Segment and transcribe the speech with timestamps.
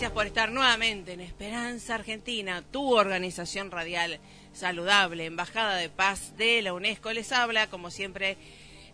[0.00, 4.18] Gracias, por estar nuevamente en Esperanza Argentina, tu organización radial
[4.54, 7.12] saludable, Embajada de Paz de la UNESCO.
[7.12, 8.38] Les habla, como siempre,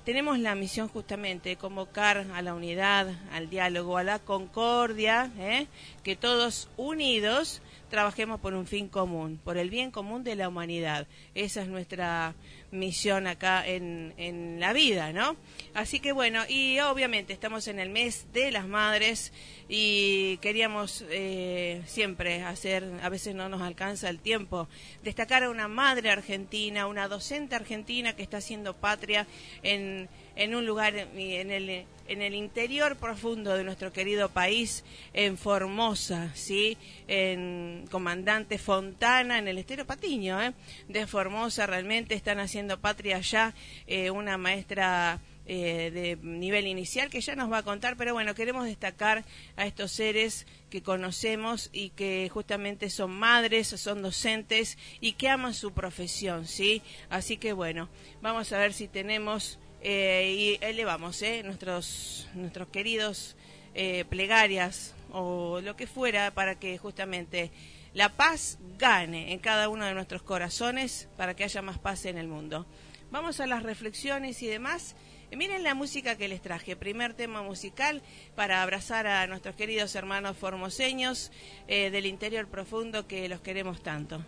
[0.07, 5.67] tenemos la misión justamente de convocar a la unidad, al diálogo, a la concordia, ¿eh?
[6.05, 11.09] que todos unidos trabajemos por un fin común, por el bien común de la humanidad.
[11.35, 12.37] Esa es nuestra
[12.79, 15.37] misión acá en, en la vida, ¿no?
[15.75, 19.33] Así que bueno, y obviamente estamos en el mes de las madres
[19.69, 24.69] y queríamos eh, siempre hacer, a veces no nos alcanza el tiempo,
[25.03, 29.27] destacar a una madre argentina, una docente argentina que está haciendo patria
[29.63, 35.39] en, en un lugar, en el, en el interior profundo de nuestro querido país, en
[35.39, 36.77] Formosa, ¿sí?
[37.09, 40.53] En Comandante Fontana, en el Estero Patiño, ¿eh?
[40.89, 43.55] De Formosa, realmente están haciendo patria allá,
[43.87, 48.35] eh, una maestra eh, de nivel inicial que ya nos va a contar, pero bueno,
[48.35, 49.25] queremos destacar
[49.57, 55.55] a estos seres que conocemos y que justamente son madres, son docentes y que aman
[55.55, 56.83] su profesión, ¿sí?
[57.09, 57.89] Así que bueno,
[58.23, 63.37] vamos a ver si tenemos eh, y elevamos eh, nuestros, nuestros queridos
[63.75, 67.53] eh, plegarias o lo que fuera para que justamente
[67.97, 72.19] la paz gane en cada uno de nuestros corazones para que haya más paz en
[72.19, 72.67] el mundo.
[73.11, 74.97] Vamos a las reflexiones y demás.
[75.35, 78.03] Miren la música que les traje, primer tema musical
[78.35, 81.33] para abrazar a nuestros queridos hermanos formoseños
[81.69, 84.23] eh, del interior profundo que los queremos tanto.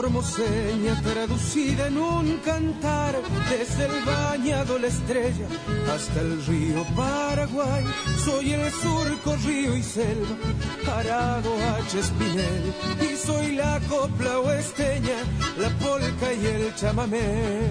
[0.00, 3.14] Formoseña traducida en un cantar,
[3.50, 5.46] desde el bañado la estrella
[5.94, 7.84] hasta el río Paraguay.
[8.24, 10.36] Soy el surco, río y selva,
[10.96, 11.50] arado
[11.80, 11.98] H.
[11.98, 12.72] Espinel,
[13.12, 15.18] y soy la copla oesteña,
[15.58, 17.68] la polca y el chamamé.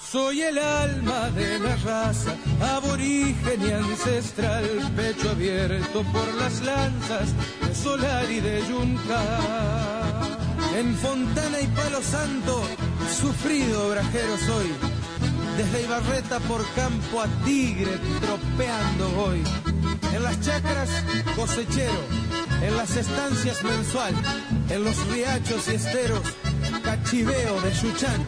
[0.00, 2.34] Soy el alma de la raza,
[2.76, 7.28] aborigen y ancestral, pecho abierto por las lanzas
[7.60, 9.79] de Solar y de Yunca.
[10.80, 12.62] En Fontana y Palo Santo,
[13.20, 14.72] sufrido brajero soy.
[15.58, 19.42] Desde Ibarreta por campo a Tigre, tropeando voy.
[20.14, 20.88] En las chacras,
[21.36, 22.00] cosechero.
[22.62, 24.14] En las estancias mensual.
[24.70, 26.22] En los riachos y esteros,
[26.82, 28.24] cachiveo de Chuchán.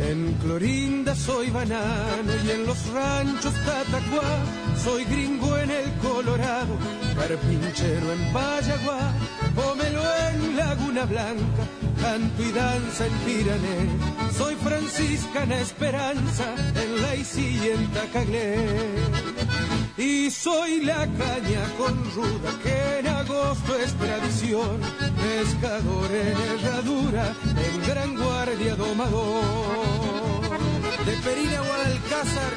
[0.00, 4.38] En Clorinda soy banano y en los ranchos Tatacuá
[4.82, 6.78] soy gringo en el Colorado,
[7.16, 9.12] carpinchero en Vallaguá,
[9.58, 11.64] pómelo en Laguna Blanca,
[12.00, 13.78] canto y danza en Pirané,
[14.36, 16.46] soy franciscana esperanza
[16.82, 18.54] en la y en Tacaglé.
[19.96, 24.80] Y soy la caña con ruda que en agosto es tradición,
[25.26, 27.26] pescador en herradura,
[27.66, 30.42] en gran guardia domador.
[31.04, 32.52] De Perina a Alcázar,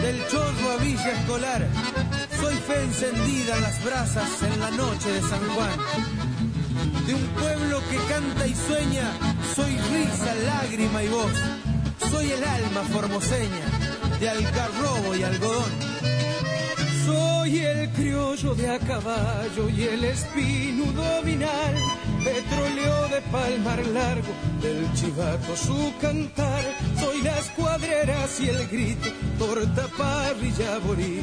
[0.00, 1.68] del Chorro a Villa Escolar,
[2.40, 6.15] soy fe encendida en las brasas en la noche de San Juan.
[7.06, 9.12] De un pueblo que canta y sueña,
[9.54, 11.32] soy risa, lágrima y voz.
[12.10, 15.96] Soy el alma formoseña de algarrobo y algodón
[17.06, 21.74] soy el criollo de a caballo y el espino dominal,
[22.24, 26.64] petróleo de palmar largo, del chivato su cantar.
[26.98, 29.08] Soy las cuadreras y el grito,
[29.38, 31.20] torta, parrilla, borí,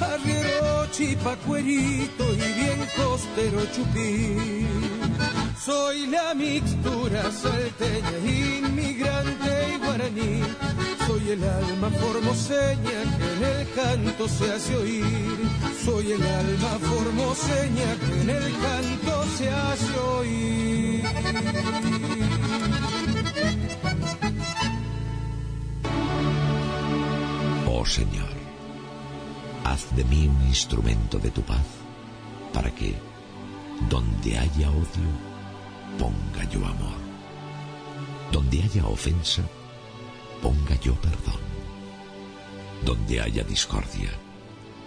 [0.00, 5.07] arriero, chipacuerito y bien costero chupí.
[5.68, 10.42] Soy la mixtura salteña, inmigrante y guaraní
[11.08, 15.38] soy el alma formoseña que en el canto se hace oír.
[15.84, 21.04] Soy el alma formoseña que en el canto se hace oír.
[27.66, 28.28] Oh Señor,
[29.64, 31.66] haz de mí un instrumento de tu paz,
[32.52, 32.94] para que,
[33.88, 35.08] donde haya odio,
[35.96, 36.98] ponga yo amor.
[38.32, 39.42] Donde haya ofensa,
[40.42, 41.40] ponga yo perdón.
[42.84, 44.10] Donde haya discordia,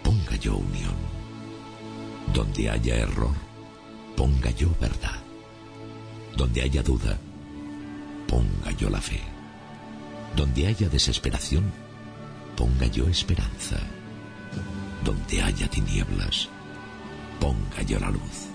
[0.04, 0.96] ponga yo unión.
[2.34, 3.36] Donde haya error,
[4.16, 5.20] ponga yo verdad.
[6.38, 7.18] Donde haya duda,
[8.28, 9.22] ponga yo la fe.
[10.36, 11.72] Donde haya desesperación,
[12.56, 13.78] ponga yo esperanza.
[15.04, 16.48] Donde haya tinieblas,
[17.40, 18.48] ponga yo la luz.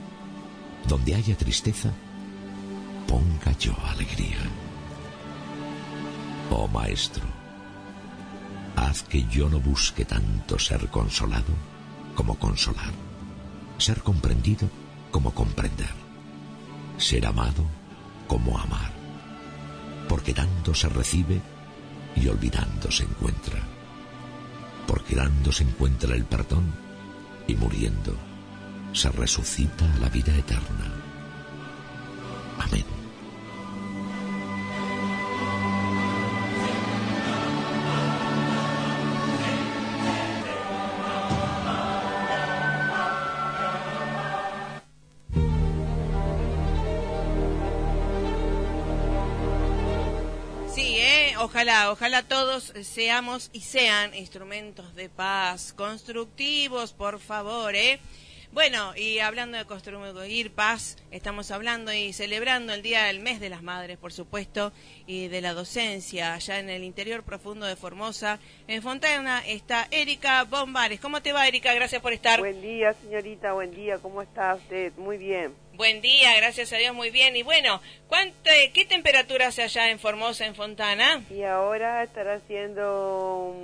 [0.88, 1.92] Donde haya tristeza,
[3.06, 4.38] ponga yo alegría.
[6.50, 7.24] Oh Maestro,
[8.76, 11.54] haz que yo no busque tanto ser consolado
[12.14, 12.92] como consolar,
[13.78, 14.68] ser comprendido
[15.10, 15.94] como comprender,
[16.98, 17.64] ser amado
[18.26, 18.92] como amar,
[20.08, 21.40] porque dando se recibe
[22.14, 23.60] y olvidando se encuentra,
[24.86, 26.72] porque dando se encuentra el perdón
[27.46, 28.14] y muriendo
[28.92, 31.05] se resucita a la vida eterna.
[51.84, 58.00] Ojalá, todos seamos y sean instrumentos de paz, constructivos, por favor, ¿eh?
[58.52, 63.50] Bueno, y hablando de construir paz, estamos hablando y celebrando el Día del Mes de
[63.50, 64.72] las Madres, por supuesto,
[65.06, 68.38] y de la docencia allá en el interior profundo de Formosa.
[68.66, 71.00] En Fontana está Erika Bombares.
[71.00, 71.74] ¿Cómo te va, Erika?
[71.74, 72.40] Gracias por estar.
[72.40, 73.98] Buen día, señorita, buen día.
[73.98, 74.92] ¿Cómo está usted?
[74.96, 75.54] Muy bien.
[75.74, 77.36] Buen día, gracias a Dios, muy bien.
[77.36, 77.82] Y bueno,
[78.72, 81.22] ¿qué temperatura hace allá en Formosa, en Fontana?
[81.28, 83.54] Y ahora estará siendo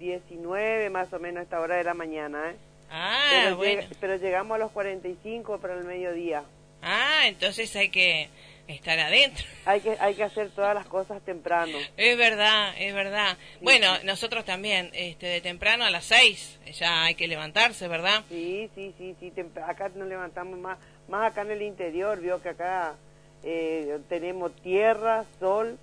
[0.00, 2.56] 19 más o menos a esta hora de la mañana, ¿eh?
[2.90, 3.82] Ah, pero bueno.
[4.00, 6.42] pero llegamos a los 45 para el mediodía.
[6.82, 8.28] Ah, entonces hay que
[8.68, 9.44] estar adentro.
[9.64, 11.76] Hay que hay que hacer todas las cosas temprano.
[11.96, 13.36] Es verdad, es verdad.
[13.60, 18.24] bueno, nosotros también, este, de temprano a las 6 ya hay que levantarse, ¿verdad?
[18.28, 19.32] Sí, sí, sí, sí.
[19.66, 20.78] Acá nos levantamos más,
[21.08, 22.94] más acá en el interior, vio que acá
[23.42, 25.78] eh, tenemos tierra, sol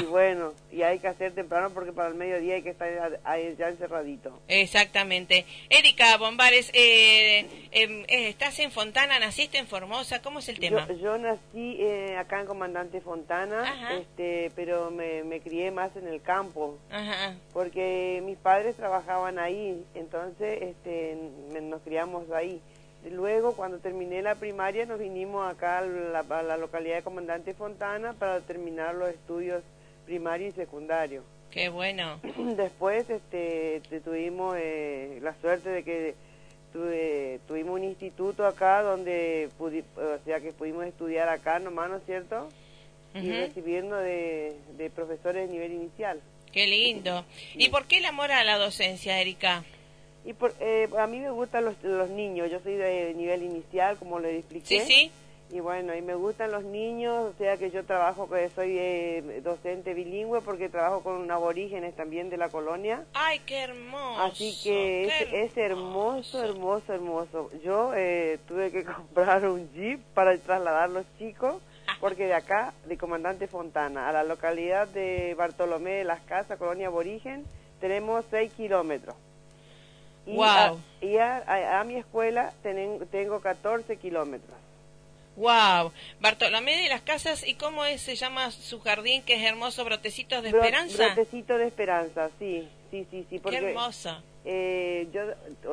[0.00, 2.88] y bueno, y hay que hacer temprano porque para el mediodía hay que estar
[3.58, 4.38] ya encerradito.
[4.48, 5.46] Exactamente.
[5.70, 10.86] Erika Bombares, eh, em, eh, estás en Fontana, naciste en Formosa, ¿cómo es el tema?
[11.00, 16.78] Yo, nací eh, acá en Comandante Fontana, este, pero me, crié más en el campo,
[17.52, 21.16] porque mis padres trabajaban ahí, entonces este,
[21.60, 22.60] nos criamos ahí.
[23.10, 28.40] Luego, cuando terminé la primaria, nos vinimos acá a la, localidad de Comandante Fontana para
[28.40, 29.62] terminar los estudios
[30.04, 31.24] primarios y secundarios.
[31.50, 32.20] Qué bueno.
[32.56, 36.14] Después este, tuvimos eh, la suerte de que
[37.46, 39.70] tuvimos un instituto acá donde, o
[40.24, 42.48] sea, que pudimos estudiar acá nomás, ¿no es cierto?
[43.14, 46.20] Y recibiendo de, de profesores de nivel inicial.
[46.52, 47.24] Qué lindo.
[47.54, 49.64] ¿Y por qué el amor a la docencia, Erika?
[50.26, 53.96] Y por, eh, a mí me gustan los, los niños, yo soy de nivel inicial,
[53.96, 54.80] como le expliqué.
[54.80, 55.12] Sí, sí.
[55.50, 59.94] Y bueno, y me gustan los niños, o sea que yo trabajo, soy eh, docente
[59.94, 63.04] bilingüe porque trabajo con aborígenes también de la colonia.
[63.14, 64.22] ¡Ay, qué hermoso!
[64.22, 65.04] Así que
[65.44, 67.50] es, hermoso, hermoso, hermoso.
[67.62, 71.62] Yo eh, tuve que comprar un jeep para trasladar los chicos,
[72.00, 76.88] porque de acá, de Comandante Fontana, a la localidad de Bartolomé de las Casas, colonia
[76.88, 77.44] aborigen,
[77.80, 79.14] tenemos 6 kilómetros.
[80.26, 80.46] Y, wow.
[80.46, 84.56] a, y a, mi escuela tengo 14 kilómetros.
[85.36, 89.84] Wow, Bartolomé de las Casas, ¿y cómo es, se llama su jardín que es hermoso?
[89.84, 91.06] Brotecitos de Esperanza.
[91.14, 93.38] Brotecitos de Esperanza, sí, sí, sí, sí.
[93.40, 94.22] Qué hermosa.
[94.48, 95.22] Eh, yo,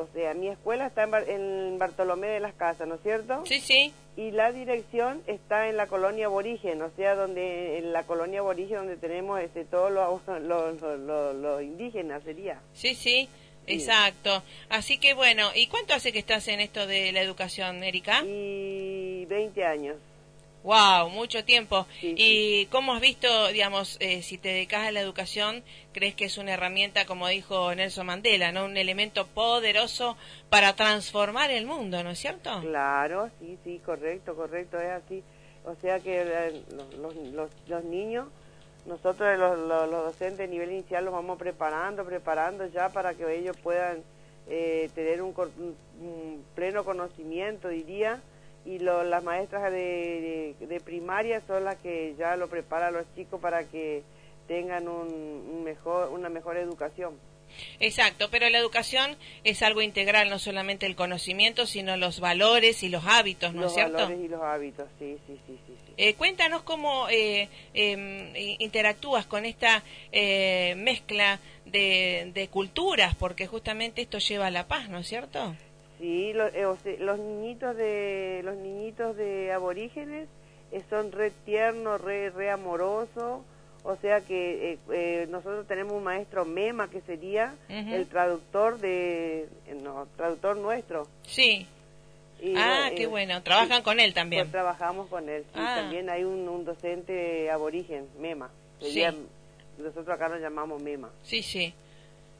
[0.00, 3.42] o sea, mi escuela está en, Bartolomé de las Casas, ¿no es cierto?
[3.46, 3.94] Sí, sí.
[4.16, 8.78] Y la dirección está en la colonia aborigen, o sea, donde en la colonia aborigen
[8.78, 10.20] donde tenemos este todos los
[11.40, 12.60] lo, indígenas sería.
[12.72, 13.28] Sí, sí.
[13.66, 14.42] Exacto.
[14.68, 18.22] Así que bueno, ¿y cuánto hace que estás en esto de la educación, Erika?
[18.24, 19.96] Y 20 años.
[20.64, 21.86] Wow, mucho tiempo.
[22.00, 26.38] ¿Y cómo has visto, digamos, eh, si te dedicas a la educación, crees que es
[26.38, 28.64] una herramienta, como dijo Nelson Mandela, ¿no?
[28.64, 30.16] Un elemento poderoso
[30.48, 32.60] para transformar el mundo, ¿no es cierto?
[32.62, 35.22] Claro, sí, sí, correcto, correcto, es así.
[35.66, 36.62] O sea que eh,
[36.98, 38.28] los, los, los niños
[38.86, 43.56] nosotros los, los, docentes de nivel inicial los vamos preparando, preparando ya para que ellos
[43.62, 44.02] puedan
[44.48, 45.34] eh, tener un,
[46.54, 48.20] pleno conocimiento, diría,
[48.66, 53.40] y las maestras de, de, primaria son las que ya lo preparan a los chicos
[53.40, 54.02] para que
[54.48, 57.14] tengan un mejor, una mejor educación.
[57.80, 62.88] Exacto, pero la educación es algo integral, no solamente el conocimiento, sino los valores y
[62.88, 63.92] los hábitos, ¿no es cierto?
[63.92, 65.58] Los valores y los hábitos, sí, sí, sí.
[65.66, 69.82] sí, eh, cuéntanos cómo eh, em, interactúas con esta
[70.12, 75.54] eh, mezcla de, de, culturas, porque justamente esto lleva a la paz, ¿no es cierto?
[75.98, 80.28] Sí, los niñitos de los niñitos de aborígenes
[80.90, 83.42] son re tiernos, re, re amorosos
[83.84, 89.46] o sea que eh, eh, nosotros tenemos un maestro MEMA que sería el traductor de
[89.82, 91.06] no, traductor nuestro.
[91.26, 91.66] Sí.
[92.56, 93.42] ah, qué eh, bueno.
[93.42, 94.44] Trabajan con él también.
[94.44, 95.42] Pues trabajamos con él.
[95.52, 95.74] Sí, ah.
[95.80, 98.48] también hay un, docente aborigen, MEMA.
[98.80, 99.14] Sería,
[99.76, 101.10] Nosotros acá nos llamamos MEMA.
[101.22, 101.74] Sí, sí.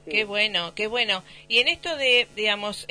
[0.09, 1.23] Qué bueno, qué bueno.
[1.49, 2.87] Y en esto de, digamos,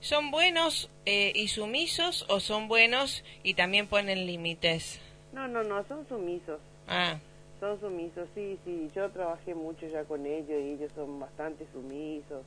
[0.00, 5.00] ¿son buenos y sumisos o son buenos y también ponen límites?
[5.32, 6.58] No, no, no, son sumisos.
[6.88, 7.18] Ah
[7.64, 12.44] son sumisos, sí, sí, yo trabajé mucho ya con ellos y ellos son bastante sumisos,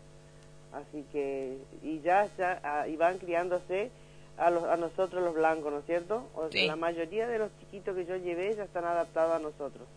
[0.71, 3.89] así que, y ya, ya, ah, y van criándose
[4.37, 6.29] a, los, a nosotros los blancos, ¿no es cierto?
[6.35, 9.87] O sea, la mayoría de los chiquitos que yo llevé ya están adaptados a nosotros.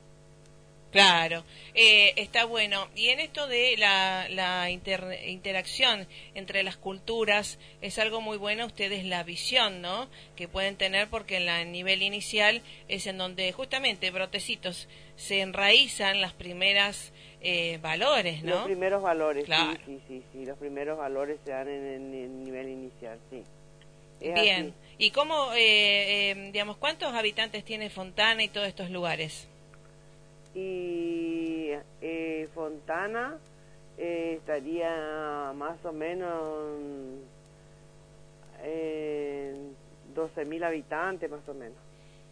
[0.90, 2.88] Claro, eh, está bueno.
[2.96, 9.04] Y en esto de la, la interacción entre las culturas, es algo muy bueno ustedes
[9.04, 10.08] la visión, ¿no?
[10.34, 14.88] Que pueden tener porque en el nivel inicial es en donde justamente brotecitos
[15.20, 18.54] se enraizan las primeras eh, valores, ¿no?
[18.54, 19.52] Los primeros valores, sí,
[19.86, 23.44] sí, sí, sí, los primeros valores se dan en el nivel inicial, sí.
[24.20, 24.74] Bien.
[24.98, 29.48] ¿Y cómo, eh, eh, digamos, cuántos habitantes tiene Fontana y todos estos lugares?
[30.54, 33.38] y eh, Fontana
[33.98, 36.80] eh, estaría más o menos
[38.64, 39.76] en
[40.14, 41.78] 12.000 habitantes más o menos.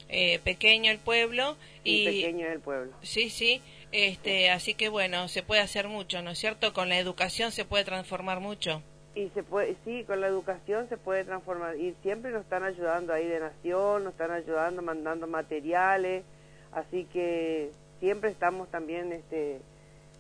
[0.08, 2.92] Eh, pequeño el pueblo y pequeño el pueblo.
[3.02, 3.60] Sí, sí.
[3.92, 6.72] Este, así que bueno, se puede hacer mucho, ¿no es cierto?
[6.72, 8.82] Con la educación se puede transformar mucho.
[9.14, 13.12] Y se puede, sí, con la educación se puede transformar y siempre nos están ayudando
[13.12, 16.24] ahí de Nación, nos están ayudando mandando materiales,
[16.72, 19.60] así que siempre estamos también este,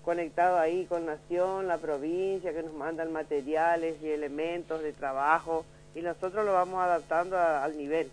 [0.02, 5.64] conectados ahí con Nación, la provincia, que nos mandan materiales y elementos de trabajo
[5.94, 8.10] y nosotros lo vamos adaptando al nivel.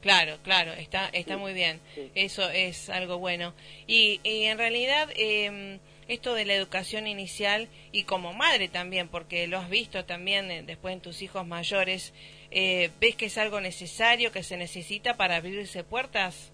[0.00, 1.80] Claro, claro, está, está muy bien.
[2.14, 3.54] Eso es algo bueno.
[3.86, 9.46] Y, y en realidad, eh, esto de la educación inicial y como madre también, porque
[9.46, 12.14] lo has visto también eh, después en tus hijos mayores,
[12.50, 16.52] eh, ¿ves que es algo necesario, que se necesita para abrirse puertas?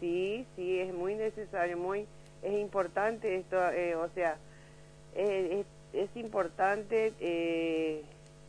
[0.00, 2.06] Sí, sí, es muy necesario, muy
[2.42, 4.36] es importante esto, eh, o sea,
[5.14, 8.02] es, es, importante eh,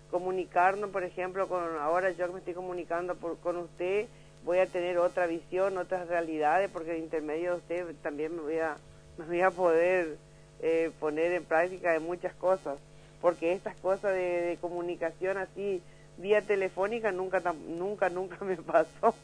[0.09, 4.07] comunicarnos, por ejemplo, con ahora yo que me estoy comunicando por, con usted,
[4.43, 8.59] voy a tener otra visión, otras realidades, porque de intermedio de usted también me voy
[8.59, 8.77] a,
[9.17, 10.17] me voy a poder
[10.61, 12.77] eh, poner en práctica de muchas cosas.
[13.21, 15.81] porque estas cosas de comunicación así
[16.17, 19.15] vía telefónica nunca nunca nunca me pasó.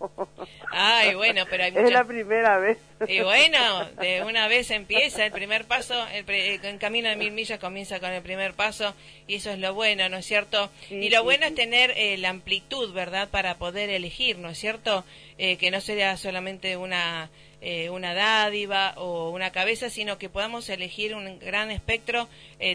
[0.71, 2.77] Ay, bueno, pero hay Es la primera vez.
[3.07, 7.99] Y bueno, de una vez empieza el primer paso, el, camino de mil millas comienza
[7.99, 8.95] con el primer paso
[9.27, 10.71] y eso es lo bueno, ¿no es cierto?
[10.89, 13.29] y lo bueno es tener eh, la amplitud, ¿verdad?
[13.29, 15.05] Para poder elegir, ¿no es cierto?
[15.37, 17.29] Eh, que no sea solamente una
[17.61, 22.27] eh, una dádiva o una cabeza, sino que podamos elegir un gran espectro.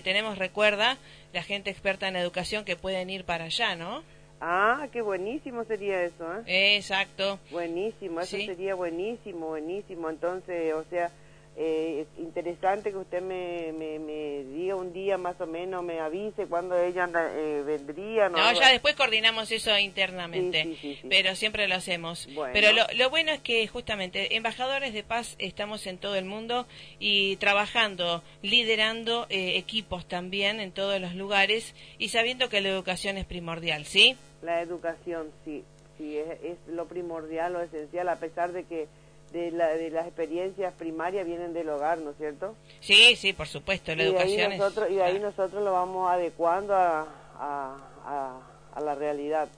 [0.05, 0.99] tenemos, recuerda,
[1.33, 4.03] la gente experta en educación que pueden ir para allá, ¿no?
[4.45, 6.75] Ah, qué buenísimo sería eso, ¿eh?
[6.77, 7.39] Exacto.
[7.53, 10.11] Buenísimo, eso sería buenísimo, buenísimo.
[10.11, 11.13] Entonces, o sea,
[11.55, 16.79] eh, interesante que usted me, me, diga un día más o menos, me avise cuando
[16.79, 18.31] ella eh, vendría.
[18.31, 22.27] No, no ya después coordinamos eso internamente, pero siempre lo hacemos.
[22.55, 26.67] Pero lo, lo, bueno es que justamente embajadores de paz estamos en todo el mundo
[26.99, 33.19] y trabajando, liderando eh, equipos también en todos los lugares y sabiendo que la educación
[33.19, 34.17] es primordial, ¿sí?
[34.41, 35.65] La educación, sí,
[35.99, 38.89] sí, es, es lo primordial, lo esencial, a pesar de que
[39.33, 42.55] de, la, de las experiencias primarias vienen del hogar, ¿no es cierto?
[42.81, 46.75] Sí, sí, por supuesto, la y educación ahí nosotros, Y ahí nosotros lo vamos adecuando
[46.75, 47.09] a,
[47.39, 48.41] a,
[48.75, 49.49] a, la realidad.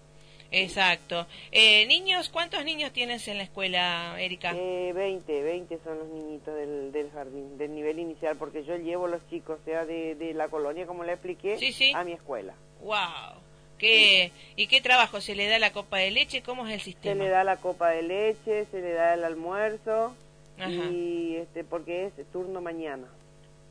[0.51, 1.27] Exacto.
[1.51, 4.53] Eh, niños, ¿cuántos niños tienes en la escuela, Erika?
[4.55, 9.09] Eh, 20, 20 son los niñitos del, del jardín, del nivel inicial, porque yo llevo
[9.09, 11.59] los chicos, sea de, de la colonia, como le expliqué,
[11.95, 12.55] a mi escuela.
[12.81, 13.44] ¡Wow!
[13.85, 15.21] ¿Qué, ¿Y qué trabajo?
[15.21, 16.43] ¿Se le da la copa de leche?
[16.43, 17.15] ¿Cómo es el sistema?
[17.15, 20.15] Se le da la copa de leche, se le da el almuerzo,
[20.59, 23.07] y este porque es turno mañana.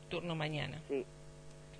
[0.08, 0.80] Turno mañana.
[0.88, 1.04] Sí.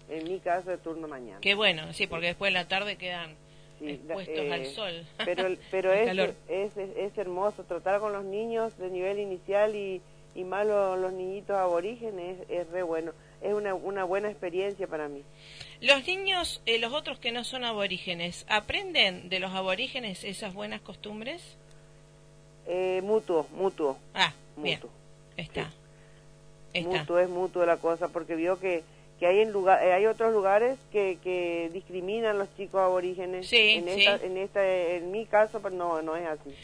[0.09, 1.39] En mi caso es turno mañana.
[1.41, 3.37] Qué bueno, sí, porque después en la tarde quedan
[3.81, 5.07] expuestos al eh, sol.
[5.25, 10.01] Pero, pero es, es, es, hermoso tratar con los niños de nivel inicial y,
[10.35, 13.13] y más los, niñitos aborígenes es, re bueno.
[13.45, 15.23] Es una, una buena experiencia para mí.
[15.81, 20.81] Los niños, eh, los otros que no son aborígenes, ¿aprenden de los aborígenes esas buenas
[20.81, 21.57] costumbres?
[22.67, 23.99] Eh, mutuo, mutuo.
[24.15, 24.91] Ah, mutuo.
[25.37, 25.71] Está.
[26.75, 28.83] Mutuo, es mutuo la cosa, porque vio que,
[29.25, 33.49] que hay en lugar, eh, hay otros lugares que, que discriminan a los chicos aborígenes.
[33.49, 36.55] Sí, en, Esta, en, esta, en mi caso, pues no, no es así.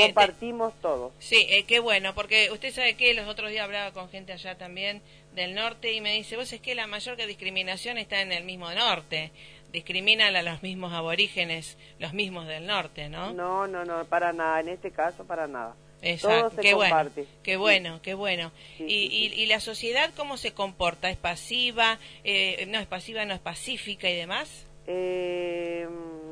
[0.00, 1.12] Compartimos todo.
[1.20, 5.00] Sí, qué bueno, porque usted sabe que los otros días hablaba con gente allá también
[5.36, 8.68] del norte y me dice, vos es que la mayor discriminación está en el mismo
[8.72, 9.30] norte.
[9.70, 13.32] Discriminan a los mismos aborígenes, los mismos del norte, ¿no?
[13.32, 15.76] No, no, no, para nada, en este caso para nada.
[16.02, 17.10] Exacto, qué bueno,
[17.42, 18.52] qué bueno, qué bueno.
[18.78, 21.10] y, y, la sociedad cómo se comporta?
[21.10, 21.98] ¿Es pasiva?
[22.22, 24.66] Eh, ¿No es pasiva, no es pacífica y demás?
[24.86, 25.86] Eh,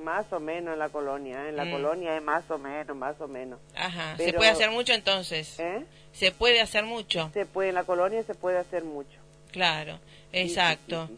[0.05, 1.49] más o menos en la colonia, ¿eh?
[1.49, 1.71] en la mm.
[1.73, 3.59] colonia es más o menos, más o menos.
[3.75, 5.59] Ajá, ¿se puede hacer mucho entonces?
[5.59, 5.85] ¿Eh?
[6.13, 7.31] ¿Se puede hacer mucho?
[7.35, 9.19] Se puede, en la colonia se puede hacer mucho.
[9.51, 9.99] Claro,
[10.33, 11.11] exacto.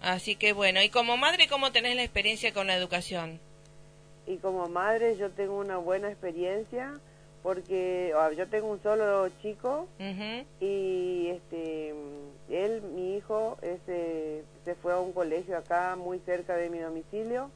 [0.00, 3.40] Así que bueno, y como madre, ¿cómo tenés la experiencia con la educación?
[4.26, 7.00] Y como madre yo tengo una buena experiencia
[7.42, 9.86] porque ah, yo tengo un solo chico
[10.60, 11.94] y este
[12.50, 17.50] él mi hijo ese, se fue a un colegio acá muy cerca de mi domicilio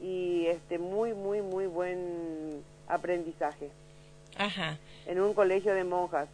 [0.00, 3.70] y este muy muy muy buen aprendizaje.
[4.36, 4.78] Ajá.
[5.06, 6.28] en un colegio de monjas.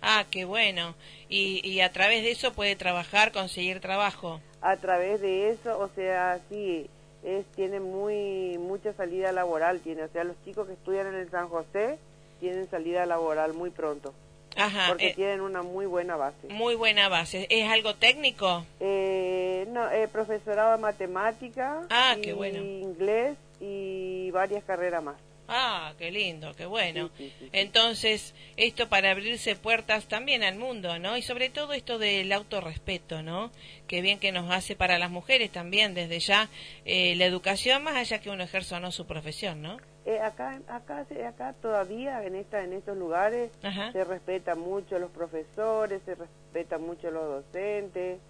[0.00, 0.94] Ah qué bueno.
[1.28, 4.40] Y, y a través de eso puede trabajar conseguir trabajo.
[4.62, 6.88] A través de eso o sea sí
[7.22, 11.30] es tiene muy mucha salida laboral tiene o sea los chicos que estudian en el
[11.30, 11.98] San José
[12.40, 14.14] tienen salida laboral muy pronto.
[14.56, 16.48] Ajá, porque eh, tienen una muy buena base.
[16.48, 17.46] Muy buena base.
[17.50, 18.64] ¿Es algo técnico?
[18.80, 22.58] Eh, no, eh, profesorado de matemática, ah, qué bueno.
[22.62, 25.16] inglés y varias carreras más.
[25.48, 27.10] Ah, qué lindo, qué bueno.
[27.52, 31.16] Entonces, esto para abrirse puertas también al mundo, ¿no?
[31.16, 33.52] Y sobre todo esto del autorrespeto, ¿no?
[33.86, 36.48] Qué bien que nos hace para las mujeres también, desde ya,
[36.84, 39.78] eh, la educación, más allá que uno ejerza o no su profesión, ¿no?
[40.06, 43.50] Eh, acá, acá, acá todavía en esta, en estos lugares
[43.92, 48.20] se respeta mucho los profesores, se respeta mucho los docentes,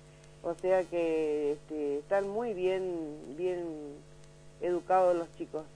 [0.43, 3.62] o sea que este, están muy bien, bien
[4.62, 5.67] educados los chicos.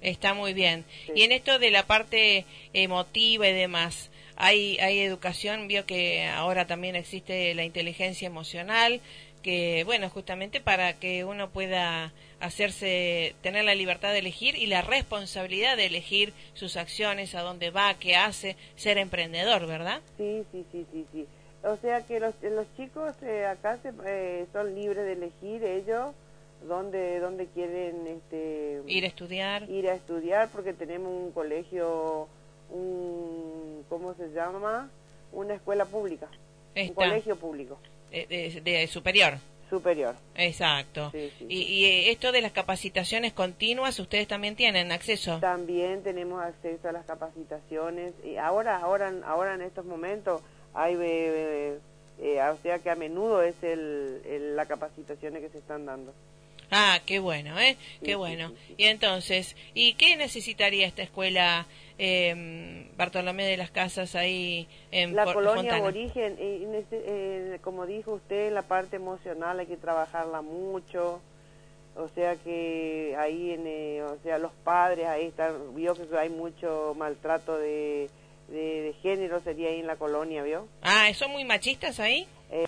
[0.00, 0.86] Está muy bien.
[1.14, 6.66] Y en esto de la parte emotiva y demás, hay, hay educación, vio que ahora
[6.66, 9.02] también existe la inteligencia emocional,
[9.42, 14.82] que bueno, justamente para que uno pueda hacerse, tener la libertad de elegir y la
[14.82, 20.00] responsabilidad de elegir sus acciones, a dónde va, qué hace, ser emprendedor, ¿verdad?
[20.16, 21.26] Sí, sí, sí, sí, sí.
[21.62, 26.14] O sea que los, los chicos eh, acá se, eh, son libres de elegir ellos
[26.66, 29.68] dónde, dónde quieren este, ir a estudiar.
[29.68, 32.28] Ir a estudiar porque tenemos un colegio,
[32.70, 34.90] un, ¿cómo se llama?
[35.32, 36.28] Una escuela pública,
[36.74, 37.78] un colegio público.
[38.10, 39.34] Eh, de, superior.
[39.70, 40.14] Superior.
[40.34, 41.12] Exacto.
[41.48, 45.38] y, eh, esto de las capacitaciones continuas, ¿ustedes también tienen acceso?
[45.38, 48.12] También tenemos acceso a las capacitaciones.
[48.24, 50.42] Y ahora, ahora, ahora en estos momentos
[50.74, 51.78] hay, eh,
[52.20, 56.12] eh, o sea que a menudo es el, la capacitaciones que se están dando.
[56.72, 57.76] Ah, qué bueno, ¿eh?
[58.04, 58.52] Qué bueno.
[58.76, 61.66] y entonces, ¿y qué necesitaría esta escuela
[62.02, 68.62] eh, Bartolomé de las Casas ahí en La colonia aborigen, eh, como dijo usted, la
[68.62, 71.20] parte emocional hay que trabajarla mucho.
[71.96, 76.30] O sea que ahí, en, eh, o sea, los padres ahí están, vio que hay
[76.30, 78.08] mucho maltrato de,
[78.48, 80.68] de, género, sería ahí en la colonia, ¿vio?
[80.82, 82.26] Ah, ¿son muy machistas ahí?
[82.50, 82.66] Eh.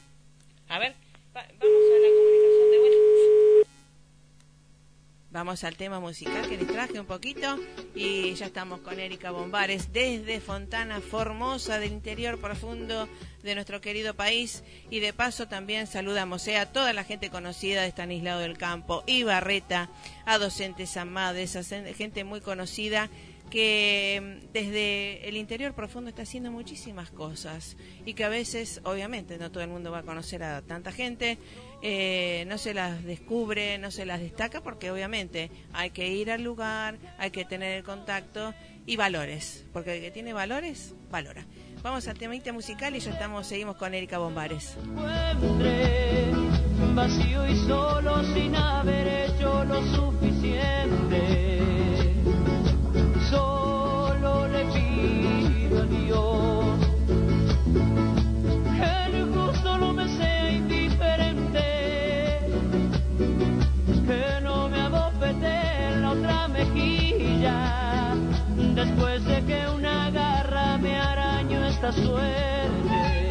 [0.69, 0.95] A ver,
[1.33, 3.03] vamos a la comunicación de vuelta.
[5.33, 7.59] Vamos al tema musical que les traje un poquito
[7.95, 13.09] y ya estamos con Erika Bombares desde Fontana Formosa del interior profundo
[13.43, 14.63] de nuestro querido país.
[14.91, 19.05] Y de paso también saludamos eh, a toda la gente conocida de Estanislao del Campo
[19.07, 19.89] y Barreta,
[20.27, 21.63] a docentes amades, a
[21.95, 23.09] gente muy conocida
[23.53, 29.37] que mm, desde el interior profundo está haciendo muchísimas cosas y que a veces, obviamente,
[29.37, 31.37] no todo el mundo va a conocer a tanta gente,
[31.83, 36.43] eh, no se las descubre, no se las destaca, porque obviamente hay que ir al
[36.43, 38.55] lugar, hay que tener el contacto
[38.87, 41.45] y valores, porque el que tiene valores, valora.
[41.83, 44.77] Vamos al temita musical y ya estamos, seguimos con Erika Bombares.
[46.95, 51.82] Vacío y solo sin haber hecho lo suficiente
[69.23, 73.31] después de que una garra me arañó esta suerte.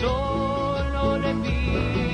[0.00, 2.07] Solo le pido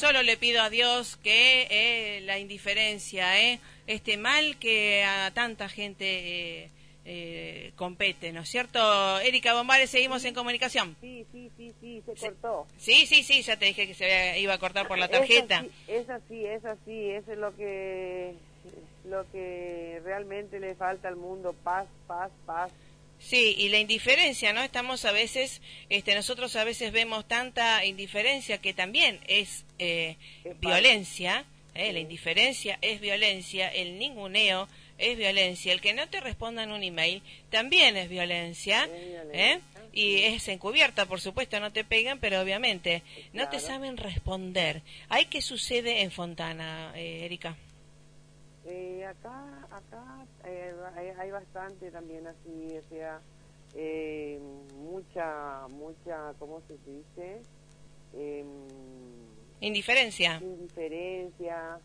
[0.00, 5.68] solo le pido a Dios que eh, la indiferencia, eh, este mal que a tanta
[5.68, 6.70] gente
[7.04, 8.80] eh, compete, ¿no es cierto?
[9.20, 10.96] Erika Bombares, seguimos en comunicación.
[11.02, 12.66] Sí, sí, sí, sí, se cortó.
[12.78, 15.66] Sí, sí, sí, ya te dije que se iba a cortar por la tarjeta.
[15.86, 18.32] Es así, es así, eso es lo que,
[19.04, 22.72] lo que realmente le falta al mundo, paz, paz, paz.
[23.20, 24.62] Sí, y la indiferencia, ¿no?
[24.62, 30.16] Estamos a veces, este, nosotros a veces vemos tanta indiferencia que también es eh,
[30.60, 31.92] violencia, ¿eh?
[31.92, 37.22] la indiferencia es violencia, el ninguneo es violencia, el que no te respondan un email
[37.50, 38.88] también es violencia,
[39.32, 39.60] ¿eh?
[39.92, 43.02] y es encubierta, por supuesto, no te pegan, pero obviamente
[43.34, 44.80] no te saben responder.
[45.10, 47.56] ¿Hay qué sucede en Fontana, Erika?
[48.66, 50.74] Eh, acá acá eh,
[51.18, 53.20] hay, bastante también así, o sea,
[53.74, 54.38] eh,
[54.76, 57.42] mucha, mucha, ¿cómo se dice?
[58.12, 58.46] Em,
[59.60, 60.38] indiferencia.
[60.42, 61.78] Indiferencia.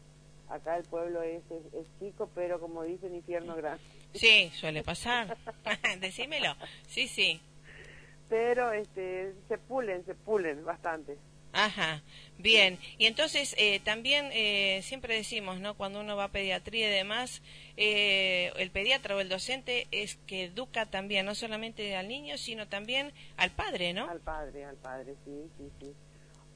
[0.47, 3.81] Acá el pueblo es, es, chico, pero como dicen, infierno grande.
[4.13, 5.35] Sí, suele pasar.
[5.99, 6.55] Decímelo.
[6.87, 7.41] Sí, sí.
[8.29, 11.17] Pero este, se pulen, se pulen bastante.
[11.55, 12.03] Ajá,
[12.37, 12.77] bien.
[12.97, 15.73] Y entonces eh, también eh, siempre decimos, ¿no?
[15.77, 17.41] Cuando uno va a pediatría y demás,
[17.77, 22.67] eh, el pediatra o el docente es que educa también, no solamente al niño, sino
[22.67, 24.09] también al padre, ¿no?
[24.09, 25.93] Al padre, al padre, sí, sí, sí.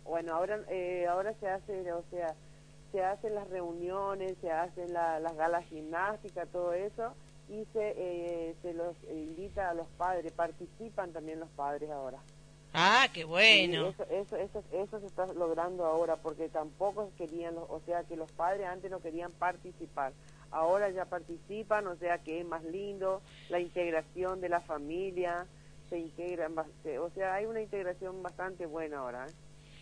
[0.04, 0.60] Bueno, ahora,
[1.10, 2.36] ahora se hace, o sea,
[2.92, 7.14] se hacen las reuniones, se hacen las galas gimnásticas, todo eso,
[7.48, 12.20] y se, se los invita a los padres, participan también los padres ahora.
[12.74, 13.88] Ah, qué bueno.
[13.88, 18.32] eso, eso, eso, eso, se está logrando ahora porque tampoco querían, o sea, que los
[18.32, 20.14] padres antes no querían participar.
[20.52, 25.48] Ahora ya participan, o sea, que es más lindo la integración de la familia,
[25.90, 29.26] se integran, o sea, hay una integración bastante buena ahora.
[29.28, 29.32] ¿eh?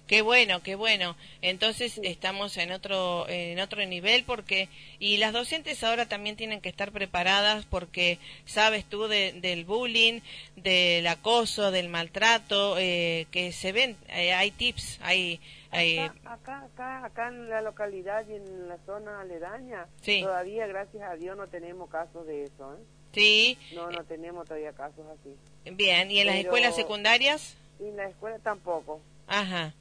[0.07, 1.15] Qué bueno, qué bueno.
[1.41, 6.69] Entonces estamos en otro en otro nivel porque y las docentes ahora también tienen que
[6.69, 10.21] estar preparadas porque sabes tú del bullying,
[10.55, 13.97] del acoso, del maltrato eh, que se ven.
[14.09, 15.39] Eh, hay tips, hay
[15.69, 21.35] Acá, acá, acá, en la localidad y en la zona aledaña, todavía, gracias a Dios,
[21.37, 22.73] no tenemos casos de eso.
[22.73, 22.77] ¿eh?
[23.11, 23.57] Sí.
[23.75, 25.35] No, no tenemos todavía casos así.
[25.75, 27.57] Bien, ¿y en las escuelas secundarias?
[27.79, 29.01] en la escuela tampoco.
[29.27, 29.73] Ajá.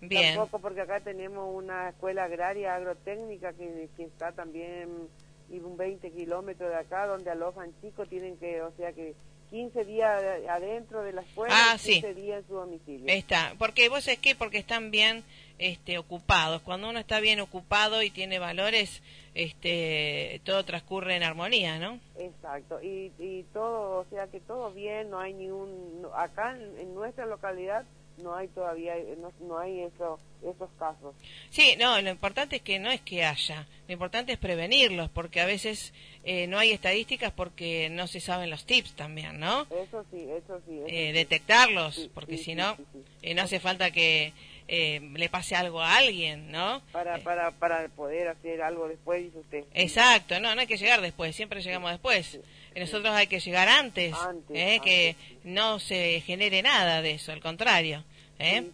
[0.00, 0.36] Bien.
[0.36, 5.08] Tampoco porque acá tenemos una escuela agraria agrotécnica que, que está también
[5.50, 9.14] y un 20 kilómetros de acá donde alojan chicos, tienen que, o sea que
[9.50, 13.06] 15 días adentro de la escuela ah, y 15 días en su domicilio.
[13.08, 15.24] Está, porque vos es que porque están bien
[15.58, 16.62] este, ocupados.
[16.62, 19.02] Cuando uno está bien ocupado y tiene valores,
[19.34, 21.98] este, todo transcurre en armonía, ¿no?
[22.16, 26.94] Exacto, y, y todo, o sea que todo bien, no hay ni un, acá en
[26.94, 27.84] nuestra localidad
[28.22, 31.14] no hay todavía, no, no hay eso, esos casos.
[31.50, 35.40] Sí, no, lo importante es que no es que haya, lo importante es prevenirlos, porque
[35.40, 35.92] a veces
[36.24, 39.62] eh, no hay estadísticas porque no se saben los tips también, ¿no?
[39.70, 40.80] Eso sí, eso sí.
[40.86, 42.76] eh, Detectarlos, porque si no,
[43.22, 44.32] eh, no hace falta que
[44.68, 46.80] eh, le pase algo a alguien, ¿no?
[46.92, 49.64] Para, para, para poder hacer algo después, dice usted.
[49.74, 52.38] Exacto, no, no hay que llegar después, siempre llegamos después.
[52.76, 54.14] Nosotros hay que llegar antes,
[54.48, 58.04] que no se genere nada de eso, al contrario.
[58.38, 58.70] ¿eh?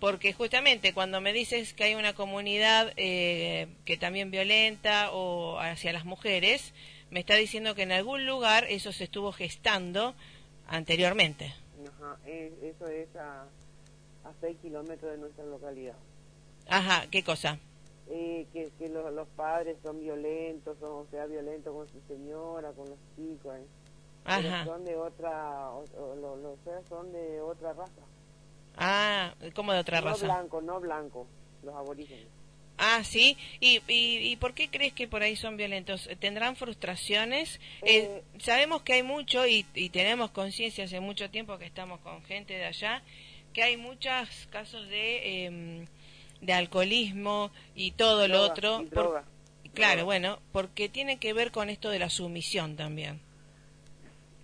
[0.00, 5.92] Porque justamente cuando me dices que hay una comunidad eh, que también violenta o hacia
[5.92, 6.74] las mujeres,
[7.10, 10.14] me está diciendo que en algún lugar eso se estuvo gestando
[10.66, 11.54] anteriormente.
[11.86, 13.42] Ajá, eso es a,
[14.24, 15.94] a 6 kilómetros de nuestra localidad.
[16.68, 17.58] Ajá, ¿qué cosa?
[18.08, 22.88] Eh, que, que los, padres son violentos, son, o sea, violentos con su señora, con
[22.88, 23.54] los chicos.
[24.24, 24.64] Ajá.
[24.64, 25.70] son de otra,
[26.20, 28.02] los, son de otra raza.
[28.76, 30.26] Ah, ¿cómo de otra raza?
[30.26, 31.26] No blanco, no blanco,
[31.62, 32.26] los aborígenes.
[32.78, 33.38] Ah, sí.
[33.60, 36.08] ¿Y, y, por qué crees que por ahí son violentos?
[36.20, 37.58] ¿Tendrán frustraciones?
[37.82, 42.00] Eh, eh, sabemos que hay mucho y, y tenemos conciencia hace mucho tiempo que estamos
[42.00, 43.02] con gente de allá,
[43.54, 45.86] que hay muchos casos de, em,
[46.40, 48.84] de alcoholismo y todo lo otro.
[49.74, 53.20] claro, bueno, porque tiene que ver con esto de la sumisión también.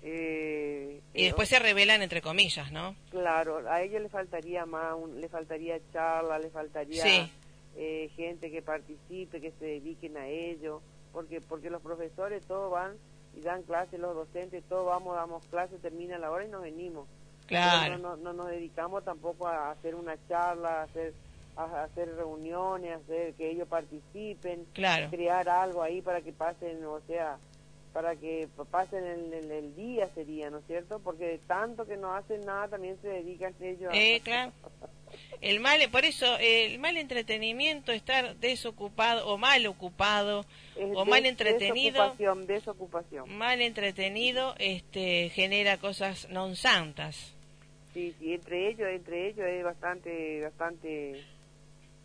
[0.05, 2.97] Eh, y después se revelan entre comillas, ¿no?
[3.11, 7.31] Claro, a ellos le faltaría más, le faltaría charla, le faltaría
[7.77, 12.97] eh, gente que participe, que se dediquen a ello, porque porque los profesores todos van
[13.37, 17.07] y dan clases, los docentes todos vamos, damos clases, termina la hora y nos venimos.
[17.47, 17.99] Claro.
[17.99, 21.13] No, no, nos dedicamos tampoco a hacer una charla, a hacer
[21.57, 25.11] a hacer reuniones, hacer que ellos participen, claro.
[25.11, 27.39] crear algo ahí para que pasen, o sea,
[27.93, 30.99] para que pasen el, el, día sería, ¿no es cierto?
[31.01, 33.97] Porque tanto que no hacen nada también se dedican ellos a...
[33.97, 34.53] Eh, claro.
[35.41, 40.47] El mal, por eso, el mal entretenimiento, estar desocupado o mal ocupado
[40.95, 43.37] o mal entretenido, desocupación, desocupación.
[43.37, 47.35] mal entretenido, este, genera cosas non santas.
[47.93, 51.21] Sí, sí, entre ellos, entre ellos es bastante, bastante,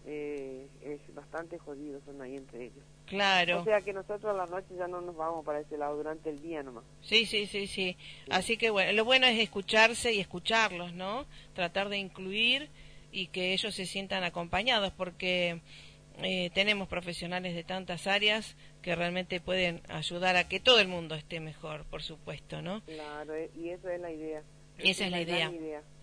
[0.10, 2.84] eh, es bastante jodido son ahí entre ellos.
[3.06, 3.60] Claro.
[3.60, 6.30] O sea que nosotros a la noche ya no nos vamos para ese lado durante
[6.30, 6.86] el día nomás.
[7.02, 7.98] Sí, sí, sí, sí.
[8.30, 11.26] Así que bueno, lo bueno es escucharse y escucharlos, ¿no?
[11.54, 12.70] Tratar de incluir
[13.12, 15.60] y que ellos se sientan acompañados porque
[16.24, 21.16] eh, tenemos profesionales de tantas áreas que realmente pueden ayudar a que todo el mundo
[21.16, 22.82] esté mejor, por supuesto, ¿no?
[22.86, 24.42] Claro, eh, y eso es la idea.
[24.80, 25.52] Esa es la idea.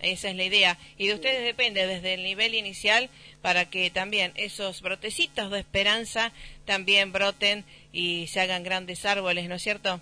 [0.01, 0.79] Esa es la idea.
[0.97, 3.09] Y de ustedes depende desde el nivel inicial
[3.43, 6.33] para que también esos brotecitos de esperanza
[6.65, 10.01] también broten y se hagan grandes árboles, ¿no es cierto?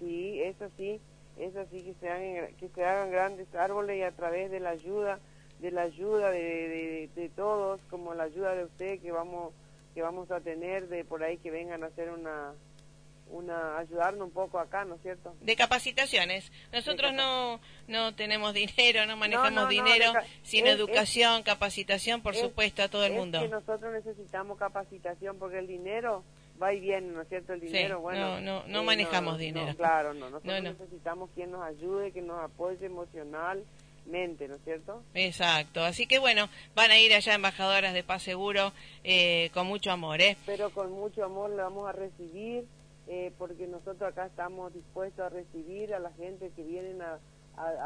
[0.00, 1.00] Sí, eso sí,
[1.38, 4.70] eso sí, que se hagan, que se hagan grandes árboles y a través de la
[4.70, 5.18] ayuda,
[5.60, 9.52] de la ayuda de, de todos, como la ayuda de usted que vamos,
[9.94, 12.52] que vamos a tener de por ahí que vengan a hacer una,
[13.30, 15.34] una ayudarnos un poco acá, ¿no es cierto?
[15.40, 16.50] De capacitaciones.
[16.72, 20.12] Nosotros no no tenemos dinero, no manejamos dinero,
[20.42, 23.40] sino educación, capacitación, por supuesto, a todo el mundo.
[23.40, 26.24] Que nosotros necesitamos capacitación porque el dinero
[26.60, 27.52] va y viene, ¿no es cierto?
[27.52, 28.40] El dinero, bueno.
[28.40, 29.74] No, no, no manejamos dinero.
[29.76, 30.30] claro, no.
[30.30, 35.02] Nosotros necesitamos quien nos ayude, que nos apoye emocionalmente, ¿no es cierto?
[35.14, 38.72] Exacto, así que bueno, van a ir allá embajadoras de Paz Seguro
[39.04, 40.36] eh, con mucho amor, ¿eh?
[40.46, 42.66] Pero con mucho amor le vamos a recibir
[43.08, 47.18] eh, porque nosotros acá estamos dispuestos a recibir a la gente que vienen a,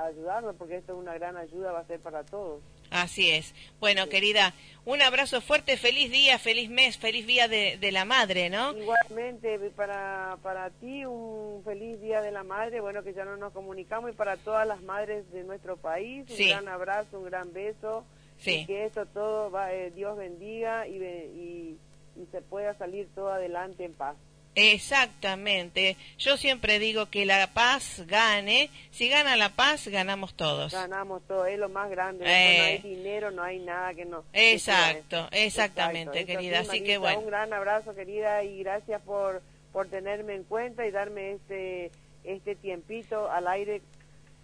[0.05, 2.61] ayudarnos, porque esto es una gran ayuda, va a ser para todos.
[2.91, 3.55] Así es.
[3.81, 4.53] Bueno, querida,
[4.85, 8.77] un abrazo fuerte, feliz día, feliz mes, feliz día de, la madre, ¿no?
[8.77, 13.55] Igualmente, para, para ti un feliz día de la madre, bueno, que ya no nos
[13.55, 18.05] comunicamos, y para todas las madres de nuestro país, un gran abrazo, un gran beso
[18.45, 21.79] y que esto todo va, eh, Dios bendiga y, y,
[22.17, 24.17] y se pueda salir todo adelante en paz.
[24.55, 25.97] Exactamente.
[26.19, 28.71] Yo siempre digo que la paz gane.
[28.91, 30.73] Si gana la paz, ganamos todos.
[30.73, 32.25] Ganamos todos, es lo más grande.
[32.25, 32.81] no hay eh.
[32.83, 34.25] dinero, no hay nada que no.
[34.33, 36.61] Exacto, exactamente, querida.
[36.61, 37.21] Así que bueno.
[37.21, 41.91] Un gran abrazo, querida, y gracias por, por tenerme en cuenta y darme este,
[42.25, 43.81] este tiempito al aire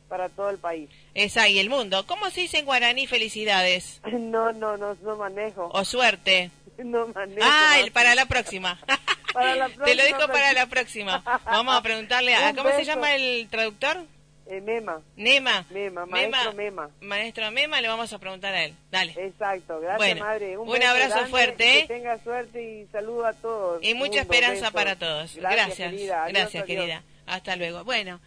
[0.08, 0.88] para todo el país.
[1.14, 2.06] Esa y el mundo.
[2.06, 4.00] ¿Cómo se dice en guaraní felicidades?
[4.18, 5.68] No, no, no, no manejo.
[5.72, 6.50] O suerte.
[6.78, 7.40] No manejo.
[7.42, 8.78] Ah, para la próxima.
[9.32, 11.22] Te lo dijo para la próxima.
[11.44, 12.54] Vamos a preguntarle a...
[12.56, 14.04] ¿Cómo se llama el traductor?
[14.50, 15.02] Eh, Mema.
[15.14, 15.66] Nema.
[15.68, 16.90] Mema, maestro Mema.
[17.02, 18.74] Maestro Mema, le vamos a preguntar a él.
[18.90, 19.12] Dale.
[19.18, 20.56] Exacto, gracias madre.
[20.56, 21.82] Un, abrazo fuerte.
[21.82, 23.84] Que tenga suerte y saludo a todos.
[23.84, 25.36] Y mucha esperanza para todos.
[25.36, 25.92] Gracias.
[26.28, 27.02] Gracias, querida.
[27.26, 27.84] Hasta luego.
[27.84, 28.20] Bueno,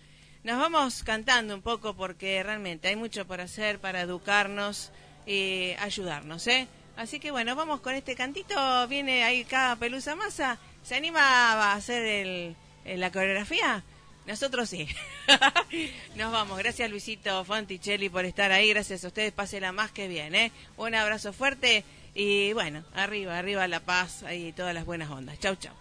[0.44, 4.92] nos vamos cantando un poco porque realmente hay mucho por hacer para educarnos
[5.26, 6.68] y ayudarnos, ¿eh?
[6.98, 8.88] Así que bueno, vamos con este cantito.
[8.88, 12.56] Viene ahí cada pelusa masa ¿Se anima a hacer el,
[13.00, 13.84] la coreografía?
[14.26, 14.88] Nosotros sí.
[16.16, 16.58] Nos vamos.
[16.58, 18.70] Gracias Luisito Fonticelli por estar ahí.
[18.70, 19.32] Gracias a ustedes.
[19.32, 20.36] Pásenla más que bien.
[20.36, 20.52] ¿eh?
[20.78, 25.40] Un abrazo fuerte y bueno, arriba, arriba la paz y todas las buenas ondas.
[25.40, 25.81] Chau, chau.